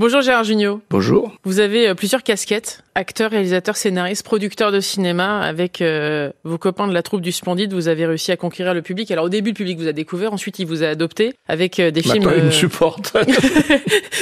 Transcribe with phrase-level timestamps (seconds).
[0.00, 0.80] Bonjour Gérard Jugnot.
[0.88, 1.30] Bonjour.
[1.44, 5.40] Vous avez euh, plusieurs casquettes, acteur, réalisateur, scénariste, producteur de cinéma.
[5.40, 8.80] Avec euh, vos copains de la troupe du Splendide, vous avez réussi à conquérir le
[8.80, 9.10] public.
[9.10, 11.90] Alors au début, le public vous a découvert, ensuite il vous a adopté avec euh,
[11.90, 12.32] des films...
[12.34, 13.14] Il me supporte.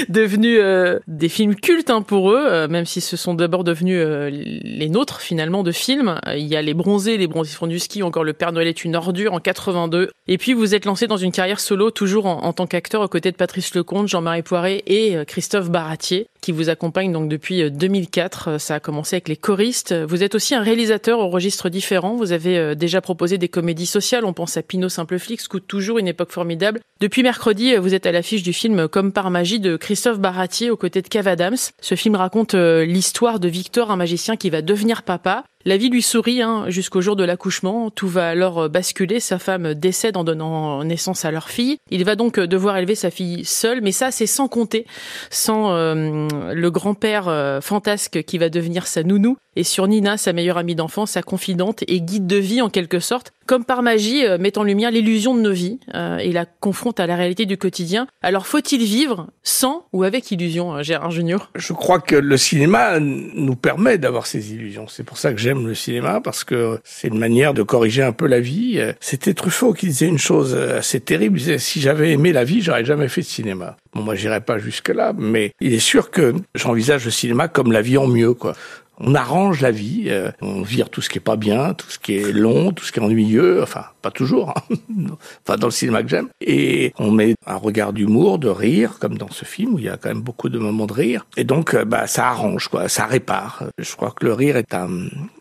[0.09, 0.61] devenus
[1.07, 4.03] des films cultes hein, pour eux, même si ce sont d'abord devenus
[4.33, 6.19] les nôtres finalement de films.
[6.35, 8.67] Il y a Les Bronzés, Les Bronzés font du ski, ou encore Le Père Noël
[8.67, 10.11] est une ordure en 82.
[10.27, 13.09] Et puis vous êtes lancé dans une carrière solo, toujours en, en tant qu'acteur aux
[13.09, 18.49] côtés de Patrice Lecomte, Jean-Marie Poiré et Christophe Baratier, qui vous accompagne donc depuis 2004.
[18.49, 19.95] Euh, Ça a commencé avec les choristes.
[19.95, 22.17] Vous êtes aussi un réalisateur au registre différent.
[22.17, 24.25] Vous avez euh, déjà proposé des comédies sociales.
[24.25, 26.81] On pense à Pinot Simple Flic, Scout toujours, une époque formidable.
[27.01, 30.71] Depuis mercredi, euh, vous êtes à l'affiche du film Comme par magie de Christophe Baratier
[30.71, 31.57] aux côtés de Kev Adams.
[31.81, 35.45] Ce film raconte l'histoire de Victor, un magicien qui va devenir papa.
[35.69, 37.91] La vie lui sourit hein, jusqu'au jour de l'accouchement.
[37.91, 39.21] Tout va alors basculer.
[39.21, 41.77] Sa femme décède en donnant naissance à leur fille.
[41.91, 44.87] Il va donc devoir élever sa fille seul, mais ça, c'est sans compter,
[45.29, 50.33] sans euh, le grand-père euh, fantasque qui va devenir sa nounou, et sur Nina, sa
[50.33, 54.25] meilleure amie d'enfance, sa confidente et guide de vie en quelque sorte, comme par magie,
[54.25, 55.81] euh, met en lumière l'illusion de nos vies
[56.21, 58.07] et la confronte à la réalité du quotidien.
[58.23, 61.51] Alors faut-il vivre sans ou avec illusion, Gérard Junior?
[61.57, 64.87] Je crois que le cinéma nous permet d'avoir ces illusions.
[64.87, 68.13] C'est pour ça que j'aime le cinéma, parce que c'est une manière de corriger un
[68.13, 68.81] peu la vie.
[69.01, 72.63] C'était Truffaut qui disait une chose assez terrible, il disait, si j'avais aimé la vie,
[72.63, 73.77] j'aurais jamais fait de cinéma.
[73.95, 77.83] Bon, moi, j'irai pas jusque-là, mais il est sûr que j'envisage le cinéma comme la
[77.83, 78.55] vie en mieux, quoi
[79.01, 81.99] on arrange la vie, euh, on vire tout ce qui est pas bien, tout ce
[81.99, 84.75] qui est long, tout ce qui est ennuyeux, enfin pas toujours, hein.
[85.45, 89.17] enfin dans le cinéma que j'aime, et on met un regard d'humour, de rire, comme
[89.19, 91.45] dans ce film où il y a quand même beaucoup de moments de rire, et
[91.45, 93.65] donc euh, bah ça arrange quoi, ça répare.
[93.79, 94.89] Je crois que le rire est un,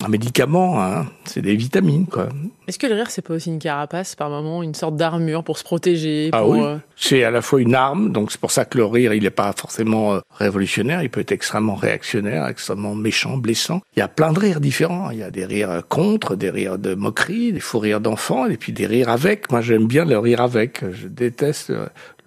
[0.03, 1.08] un médicament, hein.
[1.25, 2.30] c'est des vitamines quoi.
[2.68, 5.58] Est-ce que le rire c'est pas aussi une carapace par moment, une sorte d'armure pour
[5.58, 8.66] se protéger Ah oui, euh, c'est à la fois une arme, donc c'est pour ça
[8.66, 13.38] que le rire il n'est pas forcément révolutionnaire, il peut être extrêmement réactionnaire, extrêmement méchant
[13.38, 13.82] blessant.
[13.95, 15.10] Il y a plein de rires différents.
[15.12, 18.58] Il y a des rires contre, des rires de moquerie, des faux rires d'enfants, et
[18.58, 19.52] puis des rires avec.
[19.52, 20.83] Moi, j'aime bien le rire avec.
[20.92, 21.72] Je déteste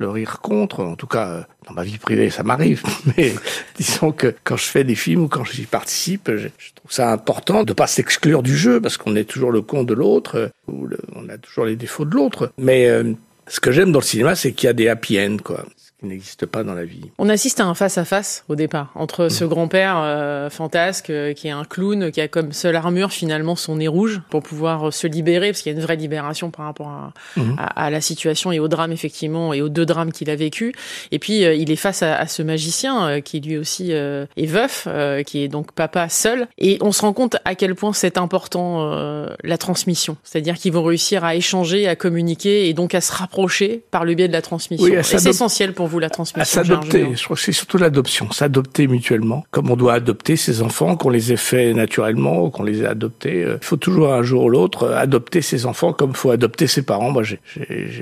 [0.00, 0.80] le rire contre.
[0.80, 2.82] En tout cas, dans ma vie privée, ça m'arrive.
[3.16, 3.32] Mais
[3.76, 7.62] disons que quand je fais des films ou quand j'y participe, je, trouve ça important
[7.62, 10.98] de pas s'exclure du jeu parce qu'on est toujours le con de l'autre ou le,
[11.14, 12.52] on a toujours les défauts de l'autre.
[12.58, 13.12] Mais euh,
[13.46, 15.64] ce que j'aime dans le cinéma, c'est qu'il y a des happy end, quoi
[16.00, 17.10] qui n'existe pas dans la vie.
[17.18, 21.52] On assiste à un face-à-face au départ entre ce grand-père euh, fantasque euh, qui est
[21.52, 25.50] un clown, qui a comme seule armure finalement son nez rouge pour pouvoir se libérer,
[25.50, 27.56] parce qu'il y a une vraie libération par rapport à, Mhm.
[27.58, 30.74] à, à la situation et au drame effectivement, et aux deux drames qu'il a vécu.
[31.12, 34.24] Et puis euh, il est face à, à ce magicien euh, qui lui aussi euh,
[34.36, 36.48] est veuf, euh, qui est donc papa seul.
[36.58, 40.72] Et on se rend compte à quel point c'est important euh, la transmission, c'est-à-dire qu'ils
[40.72, 44.32] vont réussir à échanger, à communiquer et donc à se rapprocher par le biais de
[44.32, 44.84] la transmission.
[44.86, 46.44] Oui, et c'est essentiel pour vous la À transmission.
[46.44, 50.96] S'adopter, je crois que c'est surtout l'adoption, s'adopter mutuellement, comme on doit adopter ses enfants,
[50.96, 53.44] qu'on les ait faits naturellement, ou qu'on les ait adoptés.
[53.44, 56.30] Euh, Il faut toujours un jour ou l'autre euh, adopter ses enfants comme il faut
[56.30, 57.10] adopter ses parents.
[57.10, 57.40] Moi, j'ai-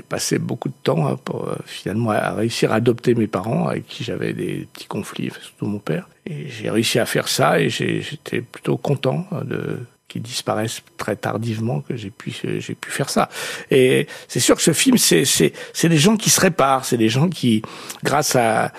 [0.07, 3.85] passé beaucoup de temps hein, pour euh, finalement à réussir à adopter mes parents, avec
[3.87, 6.07] qui j'avais des petits conflits, surtout mon père.
[6.25, 11.15] Et j'ai réussi à faire ça, et j'étais plutôt content hein, de qu'ils disparaissent très
[11.15, 13.29] tardivement que j'ai pu j'ai pu faire ça.
[13.71, 16.97] Et c'est sûr que ce film c'est c'est c'est des gens qui se réparent c'est
[16.97, 17.61] des gens qui
[18.03, 18.73] grâce à,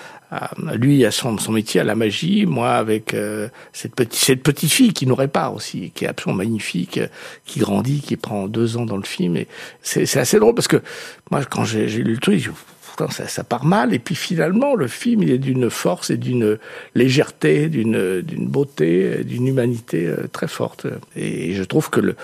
[0.75, 4.71] lui à son, son métier à la magie moi avec euh, cette petite cette petite
[4.71, 6.99] fille qui nous répare aussi qui est absolument magnifique
[7.45, 9.35] qui grandit qui prend deux ans dans le film.
[9.37, 9.47] Et
[9.81, 10.81] c'est c'est assez drôle parce que
[11.31, 12.51] moi quand j'ai lu le truc je,
[13.11, 16.57] ça, ça part mal et puis finalement le film il est d'une force et d'une
[16.95, 22.15] légèreté d'une d'une beauté d'une humanité euh, très forte et je trouve que le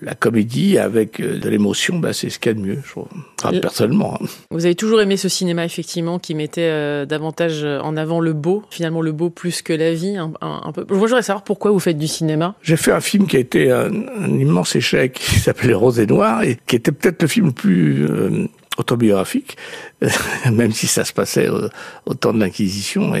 [0.00, 2.90] la comédie avec euh, de l'émotion, bah, c'est ce qu'il y a de mieux, je
[2.92, 3.08] trouve.
[3.38, 4.14] Enfin, Le- personnellement.
[4.14, 4.26] hein.
[4.50, 8.62] Vous avez toujours aimé ce cinéma, effectivement, qui mettait euh, davantage en avant le beau,
[8.70, 10.86] finalement le beau plus que la vie, un, un- un peu.
[10.88, 12.54] Je voudrais savoir pourquoi vous faites du cinéma.
[12.62, 16.06] J'ai fait un film qui a été un, un immense échec, qui s'appelait Rose et
[16.06, 18.46] Noir, et qui était peut-être le film le plus euh,
[18.78, 19.58] autobiographique,
[20.52, 21.68] même si ça se passait au,
[22.06, 23.12] au temps de l'Inquisition.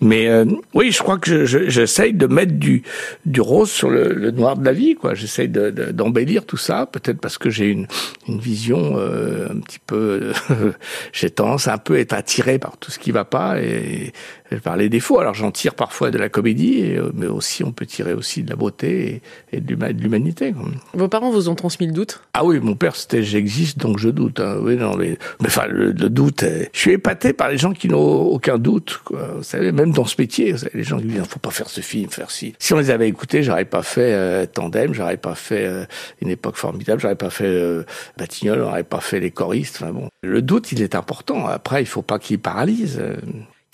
[0.00, 2.82] Mais euh, oui, je crois que je- je- j'essaye de mettre du,
[3.26, 4.94] du rose sur le, le noir de la vie.
[4.94, 5.14] quoi.
[5.14, 7.86] J'essaye de- de- d'embellir tout ça, peut-être parce que j'ai une,
[8.28, 10.32] une vision euh, un petit peu...
[11.12, 14.12] j'ai tendance à un peu être attiré par tout ce qui va pas et,
[14.50, 15.18] et par les défauts.
[15.20, 18.42] Alors j'en tire parfois de la comédie, et, euh, mais aussi on peut tirer aussi
[18.42, 19.22] de la beauté
[19.52, 20.54] et, et de l'huma- de l'humanité.
[20.94, 22.20] Vos parents vous ont transmis le doute?
[22.34, 24.40] Ah oui, mon père, c'était j'existe, donc je doute.
[24.40, 24.56] Hein.
[24.60, 26.23] Oui, non, mais, mais enfin, le, le doute.
[26.42, 29.00] Euh, Je suis épaté par les gens qui n'ont aucun doute.
[29.04, 29.34] Quoi.
[29.36, 32.10] Vous savez, même dans ce métier, les gens qui disent faut pas faire ce film,
[32.10, 32.54] faire ci.
[32.58, 35.84] Si on les avait écoutés, j'aurais pas fait euh, Tandem, j'aurais pas fait euh,
[36.20, 37.84] une époque formidable, j'aurais pas fait euh,
[38.16, 39.78] Batignolles, j'aurais pas fait les choristes.
[39.80, 41.46] Enfin bon, le doute, il est important.
[41.46, 43.00] Après, il faut pas qu'il paralyse.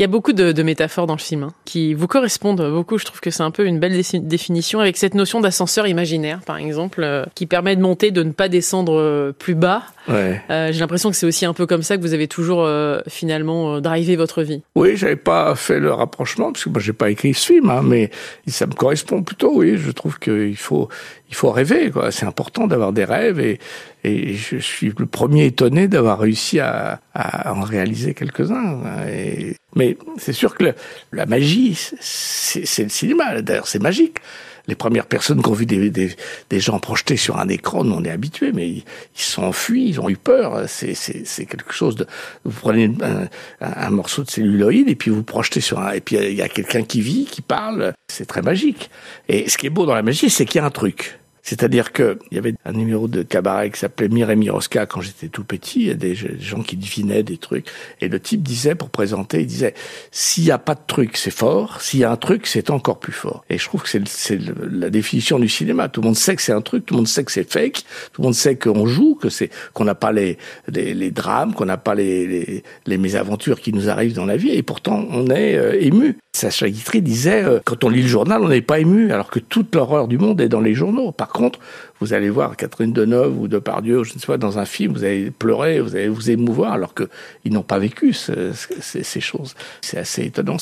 [0.01, 2.97] Il y a beaucoup de, de métaphores dans le film hein, qui vous correspondent beaucoup.
[2.97, 6.57] Je trouve que c'est un peu une belle définition avec cette notion d'ascenseur imaginaire, par
[6.57, 9.83] exemple, euh, qui permet de monter, de ne pas descendre euh, plus bas.
[10.09, 10.41] Ouais.
[10.49, 13.01] Euh, J'ai l'impression que c'est aussi un peu comme ça que vous avez toujours euh,
[13.09, 14.63] finalement drivé votre vie.
[14.75, 17.83] Oui, j'avais pas fait le rapprochement parce que moi j'ai pas écrit ce film, hein,
[17.85, 18.09] mais
[18.47, 19.53] ça me correspond plutôt.
[19.55, 20.89] Oui, je trouve qu'il faut
[21.29, 21.93] il faut rêver.
[22.11, 23.59] C'est important d'avoir des rêves et,
[24.03, 28.81] et je suis le premier étonné d'avoir réussi à, à en réaliser quelques-uns.
[29.07, 29.57] Et...
[29.77, 30.75] Mais c'est sûr que le-
[31.13, 33.41] la magie, c'est le cinéma.
[33.43, 34.19] D'ailleurs, c'est magique.
[34.67, 36.15] Les premières personnes qui ont vu des, des,
[36.51, 38.85] des gens projetés sur un écran, nous on est habitués, mais ils
[39.15, 40.65] sont enfuis, ils ont eu peur.
[40.69, 42.07] C'est quelque chose de.
[42.45, 43.27] Vous prenez un,
[43.61, 45.93] un, morceau de celluloïd et puis vous projetez sur un.
[45.93, 47.95] Et puis il y a quelqu'un qui vit, qui parle.
[48.09, 48.91] C'est très magique.
[49.29, 51.19] Et ce qui est beau dans la magie, c'est qu'il y a un truc.
[51.43, 55.29] C'est-à-dire que il y avait un numéro de cabaret qui s'appelait Mireille Miroska quand j'étais
[55.29, 55.81] tout petit.
[55.81, 57.67] Il y a des gens qui devinaient des trucs.
[58.01, 59.75] Et le type disait, pour présenter, il disait,
[60.11, 61.81] s'il n'y a pas de truc, c'est fort.
[61.81, 63.45] S'il y a un truc, c'est encore plus fort.
[63.51, 64.39] Et je trouve que c'est
[64.71, 65.89] la définition du cinéma.
[65.89, 66.87] Tout le monde sait que c'est un truc.
[66.87, 67.85] Tout le monde sait que c'est fake.
[68.13, 70.39] Tout le monde sait qu'on joue, que c'est qu'on n'a pas les,
[70.69, 74.37] les, les drames, qu'on n'a pas les, les, les mésaventures qui nous arrivent dans la
[74.37, 74.51] vie.
[74.51, 76.19] Et pourtant, on est euh, ému.
[76.33, 79.41] Sacha Guitry disait, euh, quand on lit le journal, on n'est pas ému, alors que
[79.41, 81.13] toute l'horreur du monde est dans les journaux.
[81.33, 81.59] Contre,
[82.01, 85.05] vous allez voir Catherine Deneuve ou Depardieu, je ne sais pas, dans un film, vous
[85.05, 87.09] allez pleurer, vous allez vous émouvoir, alors que
[87.45, 89.55] ils n'ont pas vécu ce- ce- ces choses.
[89.81, 90.57] C'est assez étonnant.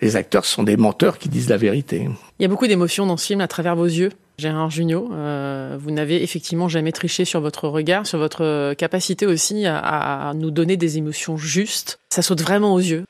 [0.00, 2.08] Les acteurs sont des menteurs qui disent la vérité.
[2.38, 4.10] Il y a beaucoup d'émotions dans ce film à travers vos yeux.
[4.38, 9.26] Gérard Jugnot, euh, vous n'avez effectivement jamais triché sur votre regard, sur votre euh, capacité
[9.26, 11.98] aussi à, nous donner des émotions justes.
[12.10, 13.04] Ça saute vraiment aux yeux,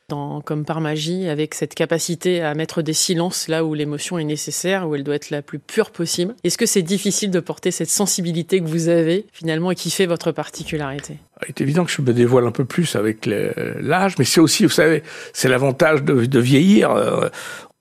[0.44, 4.88] comme par magie, avec cette capacité à mettre des silences là où l'émotion est nécessaire,
[4.88, 6.34] où elle doit être la plus pure possible.
[6.44, 10.06] Est-ce que c'est difficile de porter cette sensibilité que vous avez finalement et qui fait
[10.06, 11.18] votre particularité?
[11.44, 14.40] Il est évident que je me dévoile un peu plus avec le- l'âge, mais c'est
[14.40, 15.02] aussi, vous savez,
[15.32, 16.94] c'est l'avantage de vieillir.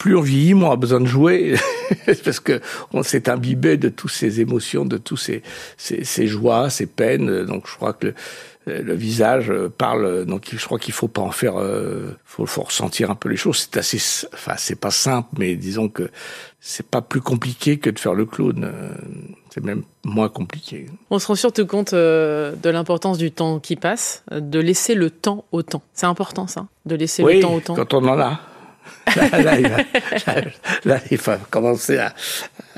[0.01, 1.53] Plus on vieillit, moins on a besoin de jouer,
[2.25, 2.59] parce que
[2.91, 5.43] on s'est imbibé de toutes ces émotions, de tous ces,
[5.77, 7.45] ces, ces joies, ces peines.
[7.45, 10.25] Donc je crois que le, le visage euh, parle.
[10.25, 11.59] Donc je crois qu'il faut pas en faire.
[11.59, 13.69] Euh, faut, faut ressentir un peu les choses.
[13.71, 13.99] C'est assez,
[14.33, 16.09] enfin c'est pas simple, mais disons que
[16.59, 18.71] c'est pas plus compliqué que de faire le clown.
[19.53, 20.87] C'est même moins compliqué.
[21.11, 25.11] On se rend surtout compte euh, de l'importance du temps qui passe, de laisser le
[25.11, 25.83] temps au temps.
[25.93, 27.75] C'est important ça, de laisser oui, le temps au temps.
[27.75, 28.39] quand on en a.
[29.15, 29.77] Là, il va,
[30.85, 32.13] là, il va commencer à,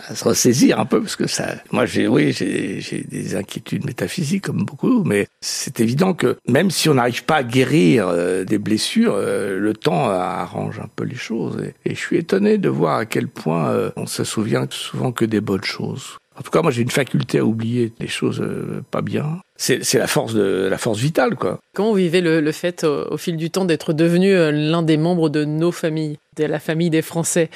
[0.07, 1.56] à se ressaisir un peu parce que ça.
[1.71, 6.71] Moi, j'ai, oui, j'ai, j'ai des inquiétudes métaphysiques comme beaucoup, mais c'est évident que même
[6.71, 11.04] si on n'arrive pas à guérir euh, des blessures, euh, le temps arrange un peu
[11.04, 11.62] les choses.
[11.63, 15.12] Et, et je suis étonné de voir à quel point euh, on se souvient souvent
[15.12, 16.18] que des bonnes choses.
[16.38, 19.41] En tout cas, moi, j'ai une faculté à oublier les choses euh, pas bien.
[19.56, 21.59] C'est, la force de la force vitale, quoi.
[21.74, 24.81] Comment vous vivez le, le fait au, au fil du temps d'être devenu euh, l'un
[24.81, 27.50] des membres de nos familles, de la famille des Français?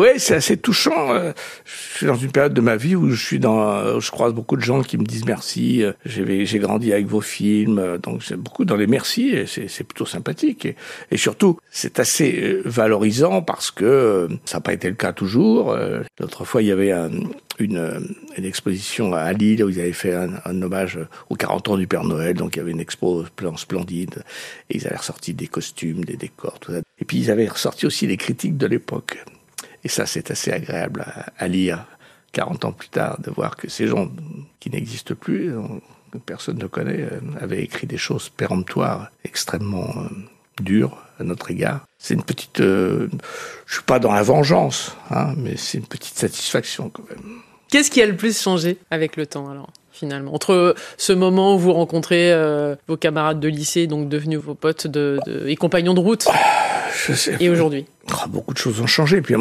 [0.00, 1.12] Oui, c'est assez touchant.
[1.14, 1.32] euh,
[1.66, 4.56] Je suis dans une période de ma vie où je suis dans, je croise beaucoup
[4.56, 5.82] de gens qui me disent merci.
[5.82, 10.06] euh, J'ai grandi avec vos films, euh, donc c'est beaucoup dans les merci c'est plutôt
[10.06, 10.66] sympathique.
[11.10, 15.76] Et, surtout, c'est assez valorisant parce que ça n'a pas été le cas toujours.
[16.18, 17.10] L'autre fois, il y avait un-
[17.58, 20.98] une, une exposition à Lille où ils avaient fait un, un hommage
[21.28, 23.24] aux 40 ans du Père Noël, donc il y avait une expo
[23.56, 24.22] splendide
[24.70, 26.78] et ils avaient ressorti des costumes, des décors, tout ça.
[26.98, 29.18] Et puis ils avaient ressorti aussi les critiques de l'époque.
[29.84, 31.84] Et ça, c'est assez agréable à, à lire
[32.32, 34.08] 40 ans plus tard, de voir que ces gens
[34.60, 35.52] qui n'existent plus,
[36.12, 40.08] que personne ne connaît, euh, avaient écrit des choses péremptoires, extrêmement euh,
[40.62, 41.80] dures à notre égard.
[41.98, 42.60] C'est une petite...
[42.60, 43.08] euh,
[43.66, 47.38] je suis pas dans la vengeance, hein, mais c'est une petite satisfaction quand même.
[47.68, 50.34] Qu'est-ce qui a le plus changé avec le temps alors finalement?
[50.34, 54.86] Entre ce moment où vous rencontrez euh, vos camarades de lycée, donc devenus vos potes
[54.88, 56.26] de, de- et compagnons de route,
[57.06, 59.20] Je sais et aujourd'hui Ah, beaucoup de choses ont changé.
[59.20, 59.34] Puis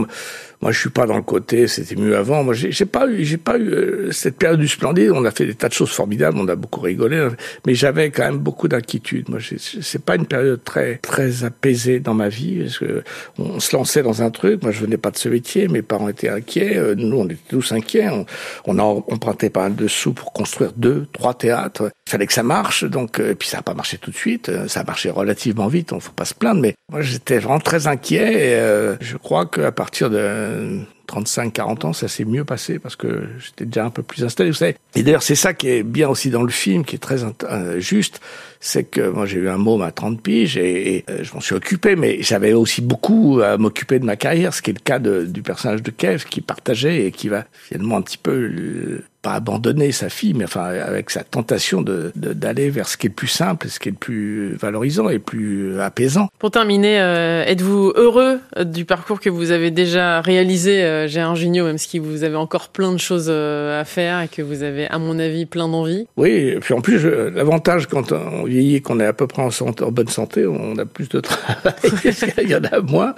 [0.61, 2.43] moi, je suis pas dans le côté c'était mieux avant.
[2.43, 5.11] Moi, j'ai pas eu, j'ai pas eu euh, cette période du splendide.
[5.11, 7.29] On a fait des tas de choses formidables, on a beaucoup rigolé,
[7.65, 9.29] mais j'avais quand même beaucoup d'inquiétudes.
[9.29, 13.03] Moi, c'est pas une période très très apaisée dans ma vie parce que
[13.37, 14.61] on se lançait dans un truc.
[14.63, 15.67] Moi, je venais pas de ce métier.
[15.69, 16.77] Mes parents étaient inquiets.
[16.77, 18.09] euh, Nous, on était tous inquiets.
[18.09, 18.25] On,
[18.65, 21.89] on a emprunté pas mal de sous pour construire deux, trois théâtres.
[22.07, 22.83] Il fallait que ça marche.
[22.83, 24.51] Donc, euh, et puis ça n'a pas marché tout de suite.
[24.67, 25.93] Ça a marché relativement vite.
[25.93, 26.59] On faut pas se plaindre.
[26.61, 28.33] Mais moi, j'étais vraiment très inquiet.
[28.33, 32.95] Et, euh, je crois qu'à partir de 35, 40 ans, ça s'est mieux passé parce
[32.95, 34.75] que j'étais déjà un peu plus installé, vous savez.
[34.95, 37.79] Et d'ailleurs, c'est ça qui est bien aussi dans le film, qui est très euh,
[37.79, 38.21] juste,
[38.59, 41.39] c'est que moi j'ai eu un môme à 30 piges et, et, euh, je m'en
[41.39, 44.83] suis occupé, mais j'avais aussi beaucoup à m'occuper de ma carrière, ce qui est le
[44.83, 49.01] cas de- du personnage de Kev qui partageait et qui va finalement un petit peu
[49.21, 53.09] pas abandonner sa fille, mais enfin avec sa tentation de d'aller vers ce qui est
[53.09, 56.29] le plus simple, ce qui est le plus valorisant et le plus apaisant.
[56.39, 61.65] Pour terminer, euh, êtes-vous heureux du parcours que vous avez déjà réalisé, euh, Gérard Junio,
[61.65, 64.87] même si vous avez encore plein de choses euh, à faire et que vous avez,
[64.87, 66.07] à mon avis, plein d'envie?
[66.15, 69.49] Oui, et puis en plus, l'avantage quand on vieillit, qu'on est à peu près en,
[69.49, 71.73] en bonne santé, on a plus de travail,
[72.41, 73.13] il y en a moins,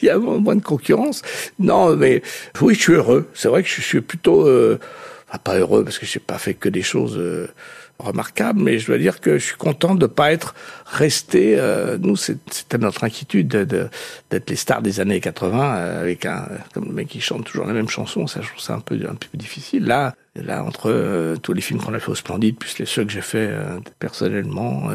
[0.00, 1.22] il y a moins de concurrence.
[1.58, 2.22] Non, mais
[2.60, 3.28] oui, je suis heureux.
[3.34, 4.78] C'est vrai que je suis plutôt euh,
[5.42, 7.48] pas heureux parce que j'ai pas fait que des choses euh,
[7.98, 10.54] remarquables, mais je dois dire que je suis content de pas être
[10.86, 11.58] resté.
[11.58, 16.86] Euh, nous, c'était notre inquiétude d'être les stars des années 80 euh, avec un comme
[16.86, 18.26] le mec qui chante toujours la même chanson.
[18.26, 19.84] Ça, je trouve ça un peu un peu difficile.
[19.84, 23.12] Là, là entre tous les films qu'on a fait au Splendide, plus les ceux que
[23.12, 23.50] j'ai fait
[23.98, 24.90] personnellement.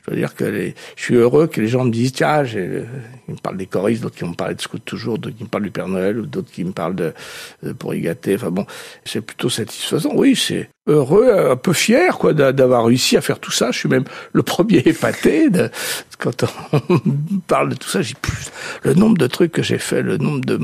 [0.00, 2.86] Je dois dire que je suis heureux que les gens me disent tiens, ils
[3.28, 5.64] me parlent des choristes, d'autres qui me parlent de Scout toujours, d'autres qui me parlent
[5.64, 7.12] du Père Noël, ou d'autres qui me parlent de,
[7.62, 8.34] de pour y gâter.
[8.36, 8.66] Enfin bon,
[9.04, 10.12] c'est plutôt satisfaisant.
[10.14, 13.70] Oui, c'est heureux, un peu fier quoi d'avoir réussi à faire tout ça.
[13.70, 15.70] Je suis même le premier épaté de,
[16.18, 17.00] quand on
[17.46, 18.02] parle de tout ça.
[18.02, 18.50] J'ai plus
[18.82, 20.58] le nombre de trucs que j'ai fait, le nombre de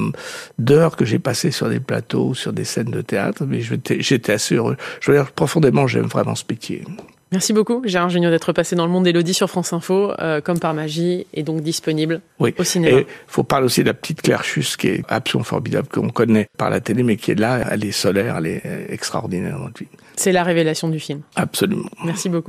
[0.59, 3.45] d'heures que j'ai passé sur des plateaux, sur des scènes de théâtre.
[3.47, 4.77] Mais j'étais assez heureux.
[5.01, 6.83] Je veux dire profondément, j'aime vraiment ce métier.
[7.33, 10.61] Merci beaucoup, Gérard Junior, d'être passé dans le monde d'Elodie sur France Info, euh, comme
[10.61, 13.01] par magie, et donc disponible au cinéma.
[13.01, 16.47] Et faut parler aussi de la petite Claire Schuss, qui est absolument formidable, qu'on connaît
[16.57, 19.73] par la télé, mais qui est là, elle est solaire, elle est extraordinaire dans le
[19.77, 19.91] film.
[20.15, 21.23] C'est la révélation du film.
[21.35, 21.91] Absolument.
[22.05, 22.45] Merci beaucoup.